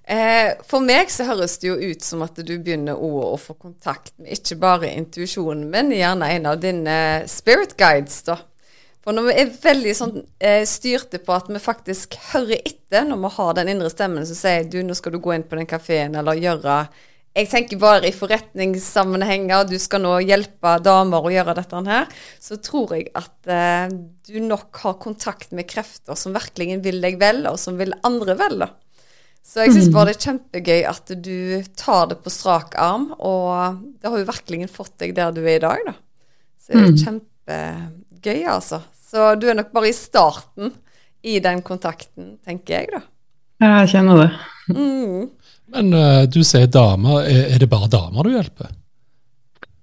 [0.04, 4.12] Eh, for meg så høres det jo ut som at du begynner å, få kontakt
[4.20, 6.98] med ikke bare intuisjonen, men gjerne en av dine
[7.30, 8.36] spirit guides, da.
[9.04, 13.20] For når vi er veldig sånn eh, styrte på at vi faktisk hører etter når
[13.20, 15.68] vi har den indre stemmen som sier du, nå skal du gå inn på den
[15.68, 16.78] kafeen eller gjøre
[17.34, 22.06] jeg tenker bare i forretningssammenhenger, du skal nå hjelpe damer å gjøre dette her,
[22.38, 23.90] så tror jeg at eh,
[24.28, 28.38] du nok har kontakt med krefter som virkelig vil deg vel, og som vil andre
[28.38, 28.62] vel.
[28.62, 28.70] da.
[29.44, 29.94] Så jeg syns mm.
[29.94, 31.36] bare det er kjempegøy at du
[31.76, 35.58] tar det på strak arm, og det har jo virkelig fått deg der du er
[35.58, 35.94] i dag, da.
[36.58, 37.02] Så det er mm.
[37.02, 38.80] kjempegøy, altså.
[39.12, 40.72] Så du er nok bare i starten
[41.24, 43.04] i den kontakten, tenker jeg, da.
[43.64, 44.30] Jeg kjenner det.
[44.72, 45.28] Mm.
[45.74, 47.28] Men uh, du sier damer.
[47.28, 48.72] Er, er, det bare damer du hjelper?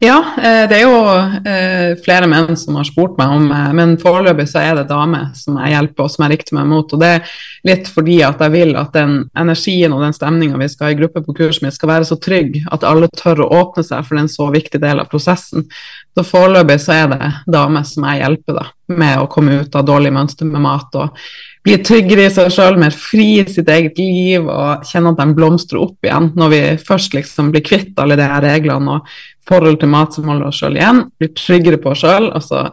[0.01, 3.43] Ja, uh, det er jo uh, flere menn som har spurt meg om
[3.77, 6.95] Men foreløpig så er det damer som jeg hjelper, og som jeg rikter meg mot.
[6.95, 7.35] Og det er
[7.69, 10.97] litt fordi at jeg vil at den energien og den stemninga vi skal ha i
[10.97, 14.17] gruppe på kurset mitt, skal være så trygg at alle tør å åpne seg for
[14.17, 15.69] en så viktig del av prosessen.
[16.17, 19.85] Så foreløpig så er det damer som jeg hjelper da, med å komme ut av
[19.85, 20.97] dårlig mønster med mat.
[20.97, 21.13] og
[21.62, 25.38] bli tryggere i seg sjøl, mer fri i sitt eget liv og kjenne at de
[25.38, 26.32] blomstrer opp igjen.
[26.38, 29.12] Når vi først liksom blir kvitt alle de her reglene og
[29.47, 32.65] forhold til mat som holder oss sjøl igjen, blir tryggere på oss sjøl, og så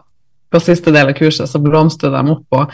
[0.49, 2.73] på siste del av kurset så blomstrer de opp og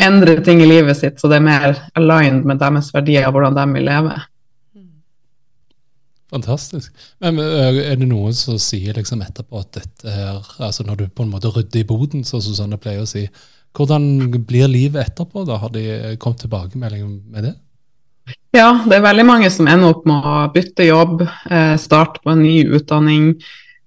[0.00, 3.58] endrer ting i livet sitt så det er mer aligned med deres verdier og hvordan
[3.58, 4.16] de vil leve.
[6.30, 6.92] Fantastisk.
[7.20, 11.26] Men Er det noen som sier liksom etterpå at dette her, altså når du på
[11.26, 13.26] en måte rydder i boden, som Susanne pleier å si,
[13.76, 15.44] hvordan blir livet etterpå?
[15.48, 15.60] da?
[15.62, 17.54] Har de kommet tilbakemelding med det?
[18.54, 22.32] Ja, det er veldig mange som ender opp med å bytte jobb, eh, starte på
[22.32, 23.34] en ny utdanning,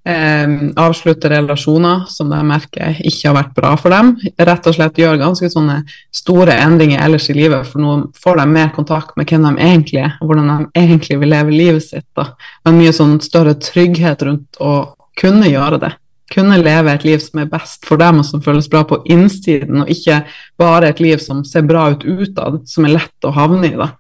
[0.06, 0.48] eh,
[0.80, 4.18] avslutte relasjoner som de merker ikke har vært bra for dem.
[4.40, 8.48] Rett og slett gjør ganske sånne store endringer ellers i livet, for nå får de
[8.48, 12.08] mer kontakt med hvem de egentlig er, og hvordan de egentlig vil leve livet sitt.
[12.16, 12.34] Da.
[12.66, 15.94] En mye sånn større trygghet rundt å kunne gjøre det
[16.34, 19.84] kunne leve et liv som er best for dem, og som føles bra på innsiden,
[19.84, 20.24] og ikke
[20.60, 23.94] bare et liv som ser bra ut utad, som er lett å havne i, da.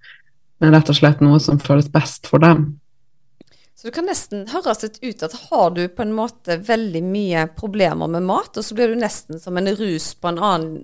[0.61, 2.73] men rett og slett noe som føles best for dem.
[3.75, 7.47] Så det kan nesten høres litt ut at har du på en måte veldig mye
[7.57, 10.75] problemer med mat, og så blir du nesten som en rus på en annen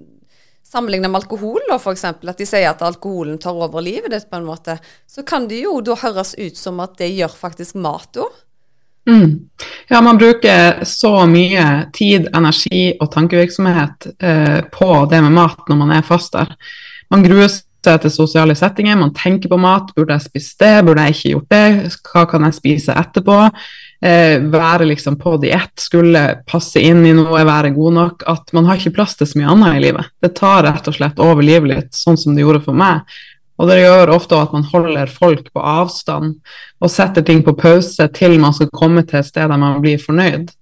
[0.70, 2.04] Sammenlignet med alkohol, da, f.eks.
[2.06, 4.76] At de sier at alkoholen tar over livet ditt, på en måte.
[5.10, 8.36] Så kan det jo da høres ut som at det gjør faktisk mat òg.
[9.08, 9.40] Mm.
[9.88, 15.80] Ja, man bruker så mye tid, energi og tankevirksomhet eh, på det med mat når
[15.80, 16.54] man er fast der.
[17.10, 19.94] Man gruer seg til sosiale settinger, man tenker på mat.
[19.96, 23.38] Burde jeg spist det, burde jeg ikke gjort det, hva kan jeg spise etterpå?
[24.00, 28.28] Eh, være liksom på diett, skulle passe inn i noe, være god nok.
[28.32, 30.14] At man har ikke plass til så mye annet i livet.
[30.22, 33.04] Det tar rett og slett over livet litt, sånn som det gjorde for meg.
[33.60, 36.38] Og det gjør ofte at man holder folk på avstand
[36.80, 40.00] og setter ting på pause til man skal komme til et sted der man blir
[40.00, 40.54] fornøyd.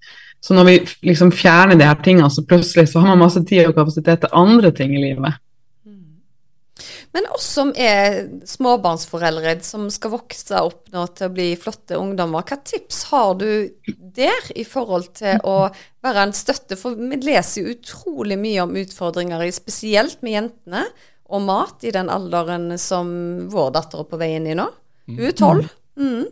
[0.42, 0.78] Så når vi
[1.10, 4.38] liksom fjerner de her tingene, så plutselig så har man masse tid og kapasitet til
[4.38, 5.38] andre ting i livet.
[7.16, 12.46] Men oss som er småbarnsforeldre som skal vokse opp nå til å bli flotte ungdommer,
[12.46, 13.50] hva tips har du
[13.88, 15.70] der i forhold til å
[16.06, 16.78] være en støtte?
[16.78, 20.84] For vi leser jo utrolig mye om utfordringer, spesielt med jentene
[21.28, 23.10] og mat i den alderen som
[23.52, 24.68] vår datter er på vei inn i nå.
[25.08, 25.70] Hun er tolv.
[26.00, 26.26] Mm.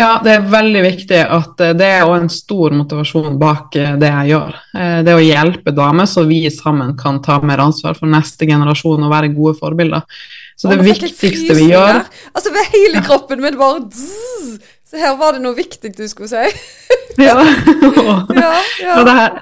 [0.00, 4.08] Ja, det er veldig viktig at eh, det er en stor motivasjon bak eh, det
[4.08, 4.56] jeg gjør.
[4.78, 9.04] Eh, det å hjelpe damer så vi sammen kan ta mer ansvar for neste generasjon
[9.04, 10.06] og være gode forbilder.
[10.56, 12.02] Så det viktigste vi gjør
[12.36, 16.30] Altså ved hele kroppen min bare dzz, Så her var det noe viktig du skulle
[16.30, 16.44] si.
[17.20, 17.36] ja.
[18.42, 18.94] ja, ja.
[18.98, 19.40] Og det her,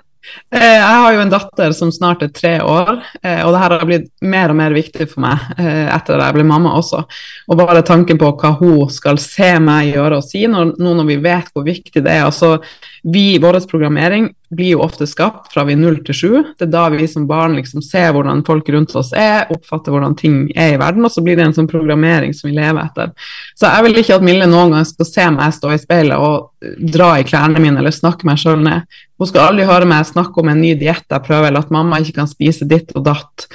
[0.50, 3.86] jeg har jo en datter som snart er tre år, eh, og det her har
[3.88, 7.02] blitt mer og mer viktig for meg eh, etter at jeg ble mamma også.
[7.48, 11.18] Og bare tanken på hva hun skal se meg gjøre og si, nå når vi
[11.24, 12.26] vet hvor viktig det er.
[12.28, 12.58] Altså,
[13.02, 16.30] vi, Vår programmering blir jo ofte skapt fra vi er null til sju.
[16.58, 20.16] Det er da vi som barn liksom ser hvordan folk rundt oss er, oppfatter hvordan
[20.18, 23.12] ting er i verden, og så blir det en sånn programmering som vi lever etter.
[23.54, 26.50] Så jeg vil ikke at Mille noen gang skal se meg stå i speilet og
[26.92, 28.88] dra i klærne mine eller snakke meg sjøl ned.
[29.20, 32.00] Hun skal aldri høre meg snakke om en ny diett jeg prøver, eller at mamma
[32.00, 33.46] ikke kan spise ditt og datt.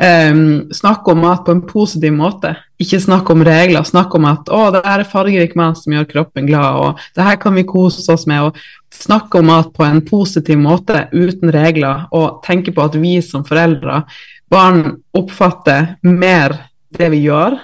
[0.00, 2.56] Um, snakke om mat på en positiv måte.
[2.80, 6.48] Ikke snakk om regler, snakk om at å, det er fargerik mat som gjør kroppen
[6.48, 8.48] glad, og det her kan vi kose oss med.
[8.48, 13.18] og Snakke om mat på en positiv måte uten regler, og tenke på at vi
[13.24, 14.02] som foreldre,
[14.50, 16.56] barn oppfatter mer
[16.96, 17.60] det vi gjør,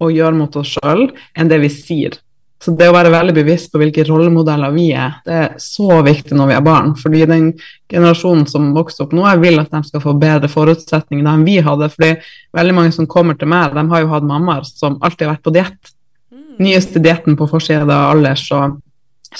[0.00, 2.16] og gjør mot oss sjøl, enn det vi sier.
[2.60, 6.36] Så det å være veldig bevisst på hvilke rollemodeller vi er, det er så viktig
[6.36, 6.90] når vi er barn.
[7.00, 7.46] Fordi den
[7.88, 11.56] generasjonen som vokser opp nå, jeg vil at de skal få bedre forutsetninger enn vi
[11.64, 11.88] hadde.
[11.94, 12.10] fordi
[12.56, 15.46] veldig mange som kommer til meg, de har jo hatt mammaer som alltid har vært
[15.48, 15.94] på diett.
[16.28, 16.44] Mm.
[16.66, 18.76] Nyeste dietten på forsida av Alders og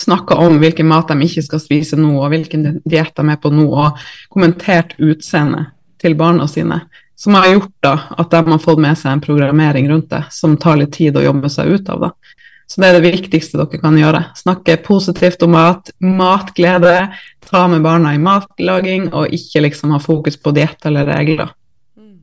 [0.01, 3.53] snakka om hvilken mat de ikke skal spise nå, og hvilken diett de er på
[3.53, 4.01] nå, og
[4.33, 6.87] kommentert utseendet til barna sine.
[7.21, 10.57] Som har gjort da at de har fått med seg en programmering rundt det, som
[10.57, 12.07] tar litt tid å jobbe seg ut av.
[12.07, 12.39] da.
[12.71, 14.21] Så det er det viktigste dere kan gjøre.
[14.39, 17.09] Snakke positivt om mat, matglede,
[17.43, 21.51] ta med barna i matlaging, og ikke liksom ha fokus på diett eller regler.
[21.99, 22.21] Mm.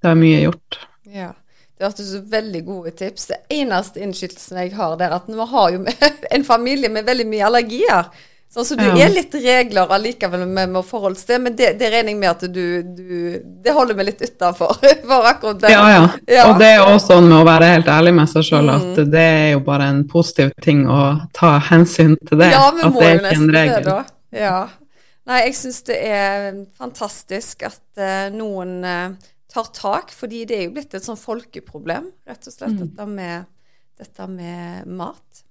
[0.00, 0.78] Det er mye gjort.
[1.04, 1.34] Ja.
[1.76, 3.28] Det hørtes veldig gode tips.
[3.28, 5.84] Det eneste innskytelsen jeg har der, at vi har jo
[6.36, 8.10] en familie med veldig mye allergier.
[8.52, 8.96] Så du ja.
[9.06, 12.64] er litt regler allikevel med, med forholdssted, men det, det regner jeg med at du,
[12.82, 13.12] du,
[13.62, 14.72] Det holder vi litt utafor
[15.12, 15.70] for akkurat det.
[15.70, 16.46] Ja, ja, ja.
[16.50, 19.12] Og det er også sånn med å være helt ærlig med seg sjøl at mm.
[19.12, 21.00] det er jo bare en positiv ting å
[21.36, 22.50] ta hensyn til det.
[22.56, 23.86] Ja, vi at må det er ikke en regel.
[23.86, 24.40] Det, da.
[24.40, 24.56] Ja.
[25.30, 26.48] Nei, jeg syns det er
[26.80, 32.10] fantastisk at uh, noen uh, tar tak, fordi det er jo blitt et sånn folkeproblem,
[32.26, 32.82] rett og slett, mm.
[32.82, 33.46] dette, med,
[34.02, 35.44] dette med mat.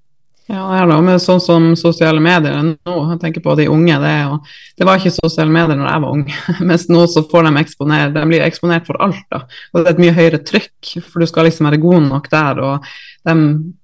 [0.49, 3.99] Ja, det er da, men sånn som sosiale medier nå, jeg tenker på de unge,
[4.01, 4.39] det, jo,
[4.81, 6.23] det var ikke sosiale medier når jeg var ung,
[6.71, 9.21] mens nå så får de eksponert, de blir eksponert for alt.
[9.29, 12.29] da, og Det er et mye høyere trykk, for du skal liksom være god nok
[12.33, 12.61] der.
[12.65, 12.89] og
[13.29, 13.35] De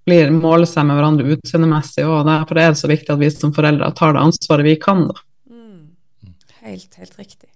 [0.10, 3.54] blir måler seg med hverandre utseendemessig, og derfor er det så viktig at vi som
[3.54, 5.06] foreldre tar det ansvaret vi kan.
[5.12, 5.21] da.
[5.54, 6.34] Mm.
[6.65, 7.51] Helt, helt riktig.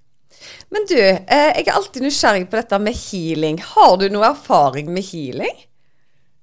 [0.69, 3.57] Men du, eh, jeg er alltid nysgjerrig på dette med healing.
[3.73, 5.65] Har du noe erfaring med healing?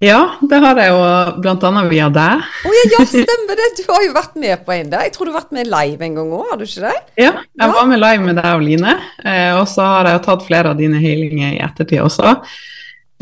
[0.04, 1.04] Ja, det har jeg jo
[1.40, 1.82] bl.a.
[1.88, 2.44] via deg.
[2.68, 3.68] Oh, ja, ja, stemmer det!
[3.78, 5.06] Du har jo vært med på en der.
[5.09, 6.96] Jeg tror du har vært med live en gang òg, har du ikke det?
[7.16, 7.68] Ja, jeg ja.
[7.72, 8.96] var med live med deg og Line.
[9.24, 12.35] Eh, og så har jeg tatt flere av dine healinger i ettertid også.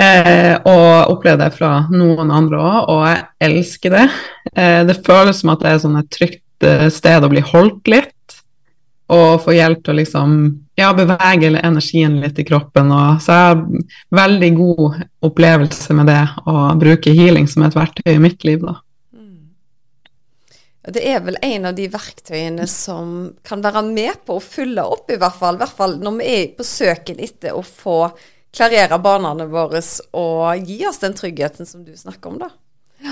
[0.02, 4.08] Eh, og opplevd det fra noen andre òg, og jeg elsker det.
[4.50, 6.42] Eh, det føles som at det er sånn et trygt
[6.94, 8.38] sted å bli holdt litt
[9.12, 10.36] og få hjelp til å liksom
[10.74, 12.90] ja, bevege energien litt i kroppen.
[12.92, 13.62] Og, så jeg har
[14.22, 18.64] veldig god opplevelse med det å bruke healing som et verktøy i mitt liv.
[18.64, 18.76] da.
[19.14, 19.54] Mm.
[20.94, 25.10] Det er vel en av de verktøyene som kan være med på å fylle opp,
[25.10, 27.98] i hvert fall, i hvert fall når vi er på søken etter å få
[28.54, 29.80] klarere banene våre
[30.14, 32.42] og gi oss den tryggheten som du snakker om.
[32.44, 32.50] da.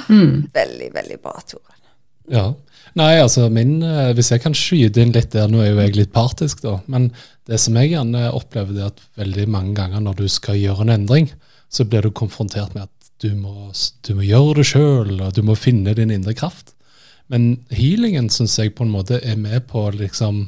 [0.09, 0.49] Mm.
[0.55, 1.82] Veldig, veldig bra, Tore.
[2.31, 2.53] Ja.
[2.99, 5.97] Nei, altså min eh, Hvis jeg kan skyte inn litt der, nå er jo jeg
[5.97, 6.77] litt partisk, da.
[6.93, 7.11] Men
[7.49, 10.87] det som jeg gjerne opplever, det er at veldig mange ganger når du skal gjøre
[10.87, 11.31] en endring,
[11.73, 13.71] så blir du konfrontert med at du må,
[14.07, 16.75] du må gjøre det sjøl, og du må finne din indre kraft.
[17.33, 20.45] Men healingen syns jeg på en måte er med på å liksom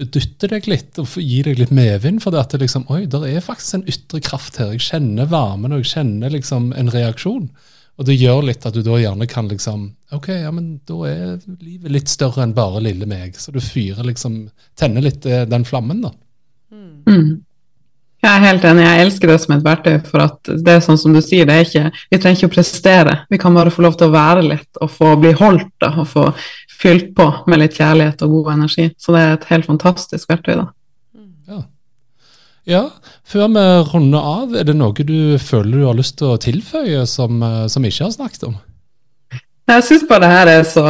[0.00, 2.22] dytte deg litt og gi deg litt medvind.
[2.22, 4.72] For det at det liksom, oi, der er faktisk en ytre kraft her.
[4.76, 7.50] Jeg kjenner varmen, og jeg kjenner liksom en reaksjon.
[8.00, 11.36] Og det gjør litt at du da gjerne kan liksom Ok, ja, men da er
[11.60, 13.36] livet litt større enn bare lille meg.
[13.38, 14.42] Så du fyrer liksom
[14.78, 16.10] Tenner litt eh, den flammen, da.
[16.72, 17.42] Mm.
[18.20, 19.94] Jeg er helt enig, jeg elsker det som et verktøy.
[20.08, 22.56] For at det er sånn som du sier, det er ikke Vi trenger ikke å
[22.56, 23.14] prestere.
[23.32, 26.08] Vi kan bare få lov til å være litt og få bli holdt da, og
[26.08, 26.26] få
[26.80, 28.90] fylt på med litt kjærlighet og god energi.
[29.00, 30.68] Så det er et helt fantastisk verktøy, da.
[32.68, 32.90] Ja,
[33.24, 37.06] Før vi runder av, er det noe du føler du har lyst til å tilføye
[37.08, 38.56] som, eh, som vi ikke har snakket om?
[39.70, 40.86] Jeg syns bare det her er så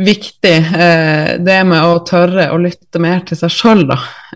[0.00, 3.82] viktig, eh, det med å tørre å lytte mer til seg sjøl.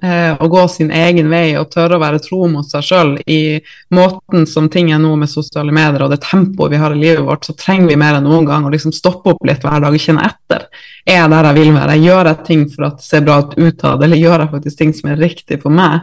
[0.03, 3.61] Eh, å gå sin egen vei og tørre å være tro mot seg sjøl i
[3.95, 7.25] måten som ting er nå med sosiale medier og det tempoet vi har i livet
[7.25, 9.95] vårt, så trenger vi mer enn noen gang å liksom stoppe opp litt hver dag
[9.95, 10.67] og kjenne etter.
[11.07, 12.01] Er jeg der jeg vil være?
[12.03, 14.93] Gjør jeg ting for at det ser bra ut utad, eller gjør jeg faktisk ting
[14.99, 16.03] som er riktig for meg?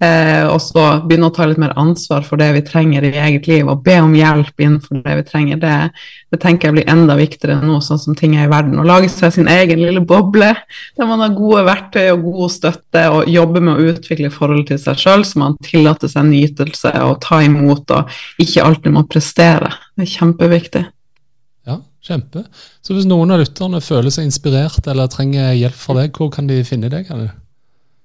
[0.00, 3.48] Eh, og så begynne å ta litt mer ansvar for det vi trenger i eget
[3.50, 5.58] liv, og be om hjelp innenfor det vi trenger.
[5.60, 5.72] Det,
[6.32, 8.80] det, tenker jeg blir enda viktigere nå, sånn som ting er i verden.
[8.80, 10.54] Å lage seg sin egen lille boble
[10.96, 14.80] der man har gode verktøy og god støtte, og jobbe med å utvikle forholdet til
[14.86, 19.74] seg sjøl, så man tillater seg nytelse og ta imot, og ikke alltid må prestere.
[20.00, 20.84] Det er kjempeviktig.
[21.68, 22.46] Ja, kjempe.
[22.80, 26.48] Så hvis noen av lytterne føler seg inspirert eller trenger hjelp fra deg, hvor kan
[26.48, 27.12] de finne deg?
[27.12, 27.28] Du?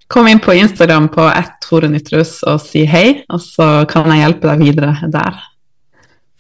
[0.08, 1.26] Kom inn på Instagram på
[1.66, 5.39] @torenitrus og si hei, og så kan jeg hjelpe deg videre der.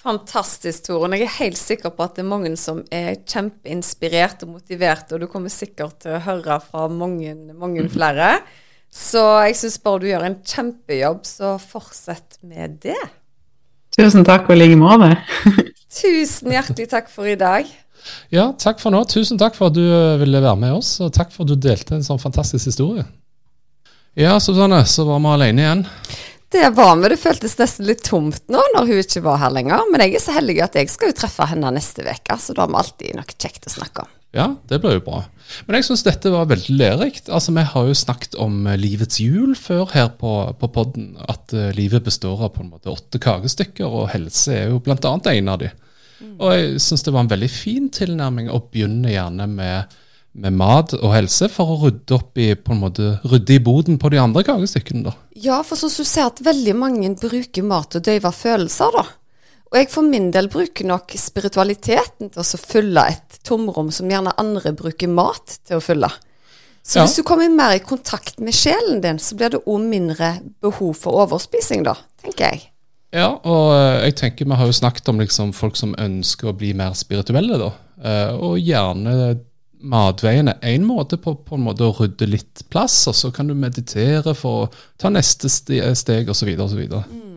[0.05, 1.15] Fantastisk, Torunn.
[1.17, 5.23] Jeg er helt sikker på at det er mange som er kjempeinspirert og motivert, og
[5.23, 8.35] du kommer sikkert til å høre fra mange, mange flere.
[8.93, 13.01] Så jeg syns bare du gjør en kjempejobb, så fortsett med det.
[13.97, 15.15] Tusen takk og i like måte.
[16.03, 17.65] Tusen hjertelig takk for i dag.
[18.29, 19.01] Ja, takk for nå.
[19.09, 19.85] Tusen takk for at du
[20.21, 23.09] ville være med oss, og takk for at du delte en sånn fantastisk historie.
[24.15, 25.87] Ja, Susanne, så var vi alene igjen.
[26.51, 27.09] Det var vi.
[27.11, 29.89] Det føltes nesten litt tomt nå når hun ikke var her lenger.
[29.91, 32.63] Men jeg er så heldig at jeg skal jo treffe henne neste uke, så da
[32.63, 34.13] har vi alltid noe kjekt å snakke om.
[34.35, 35.19] Ja, det blir jo bra.
[35.67, 37.27] Men jeg syns dette var veldig lærerikt.
[37.27, 41.13] Altså, vi har jo snakket om eh, livets jul før her på, på podden.
[41.27, 44.97] At uh, livet består av på en måte åtte kakestykker, og helse er jo bl.a.
[45.35, 45.73] en av de.
[46.19, 46.33] Mm.
[46.39, 49.95] Og jeg syns det var en veldig fin tilnærming å begynne gjerne med,
[50.35, 53.99] med, mat og helse, for å rydde opp i på en måte, rydde i boden
[54.01, 55.05] på de andre kakestykkene.
[55.07, 55.15] da.
[55.35, 59.05] Ja, for som du ser at veldig mange bruker mat og døyve følelser, da.
[59.71, 64.35] Og jeg for min del bruker nok spiritualiteten til å fylle et tomrom som gjerne
[64.39, 66.11] andre bruker mat til å fylle.
[66.85, 67.07] Så ja.
[67.07, 70.93] hvis du kommer mer i kontakt med sjelen din, så blir det òg mindre behov
[71.01, 72.67] for overspising, da, tenker jeg.
[73.15, 76.55] Ja, og eh, jeg tenker vi har jo snakket om liksom folk som ønsker å
[76.57, 77.71] bli mer spirituelle, da.
[78.05, 79.15] Eh, og gjerne
[79.85, 83.49] matveien er én måte på, på en måte å rydde litt plass, og så kan
[83.49, 84.71] du meditere for å
[85.01, 86.51] ta neste steg, osv.
[86.65, 86.81] osv.
[86.85, 87.35] Mm.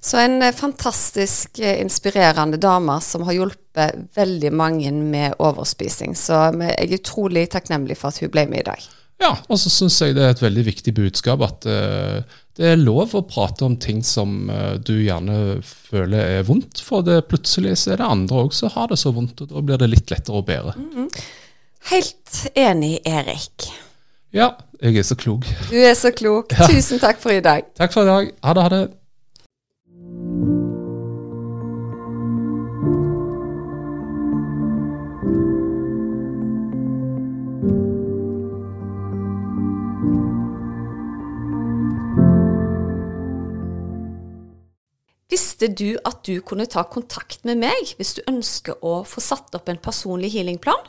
[0.00, 6.16] Så en eh, fantastisk eh, inspirerende dame som har hjulpet veldig mange med overspising.
[6.18, 8.90] Så jeg er utrolig takknemlig for at hun ble med i dag.
[9.22, 12.80] Ja, og så syns jeg det er et veldig viktig budskap at uh, det er
[12.80, 17.76] lov å prate om ting som uh, du gjerne føler er vondt, for det plutselig
[17.84, 20.10] så er det andre òg som har det så vondt, og da blir det litt
[20.10, 20.74] lettere å bære.
[20.74, 21.22] Mm -hmm.
[21.90, 23.68] Helt enig, Erik.
[24.32, 24.50] Ja,
[24.82, 25.44] jeg er så klok.
[25.70, 26.52] Du er så klok.
[26.54, 26.66] Ja.
[26.70, 27.66] Tusen takk for i dag.
[27.76, 28.30] Takk for i dag.
[28.44, 28.82] Ha det, ha det.
[45.32, 49.54] Visste du at du kunne ta kontakt med meg hvis du ønsker å få satt
[49.56, 50.88] opp en personlig healingplan?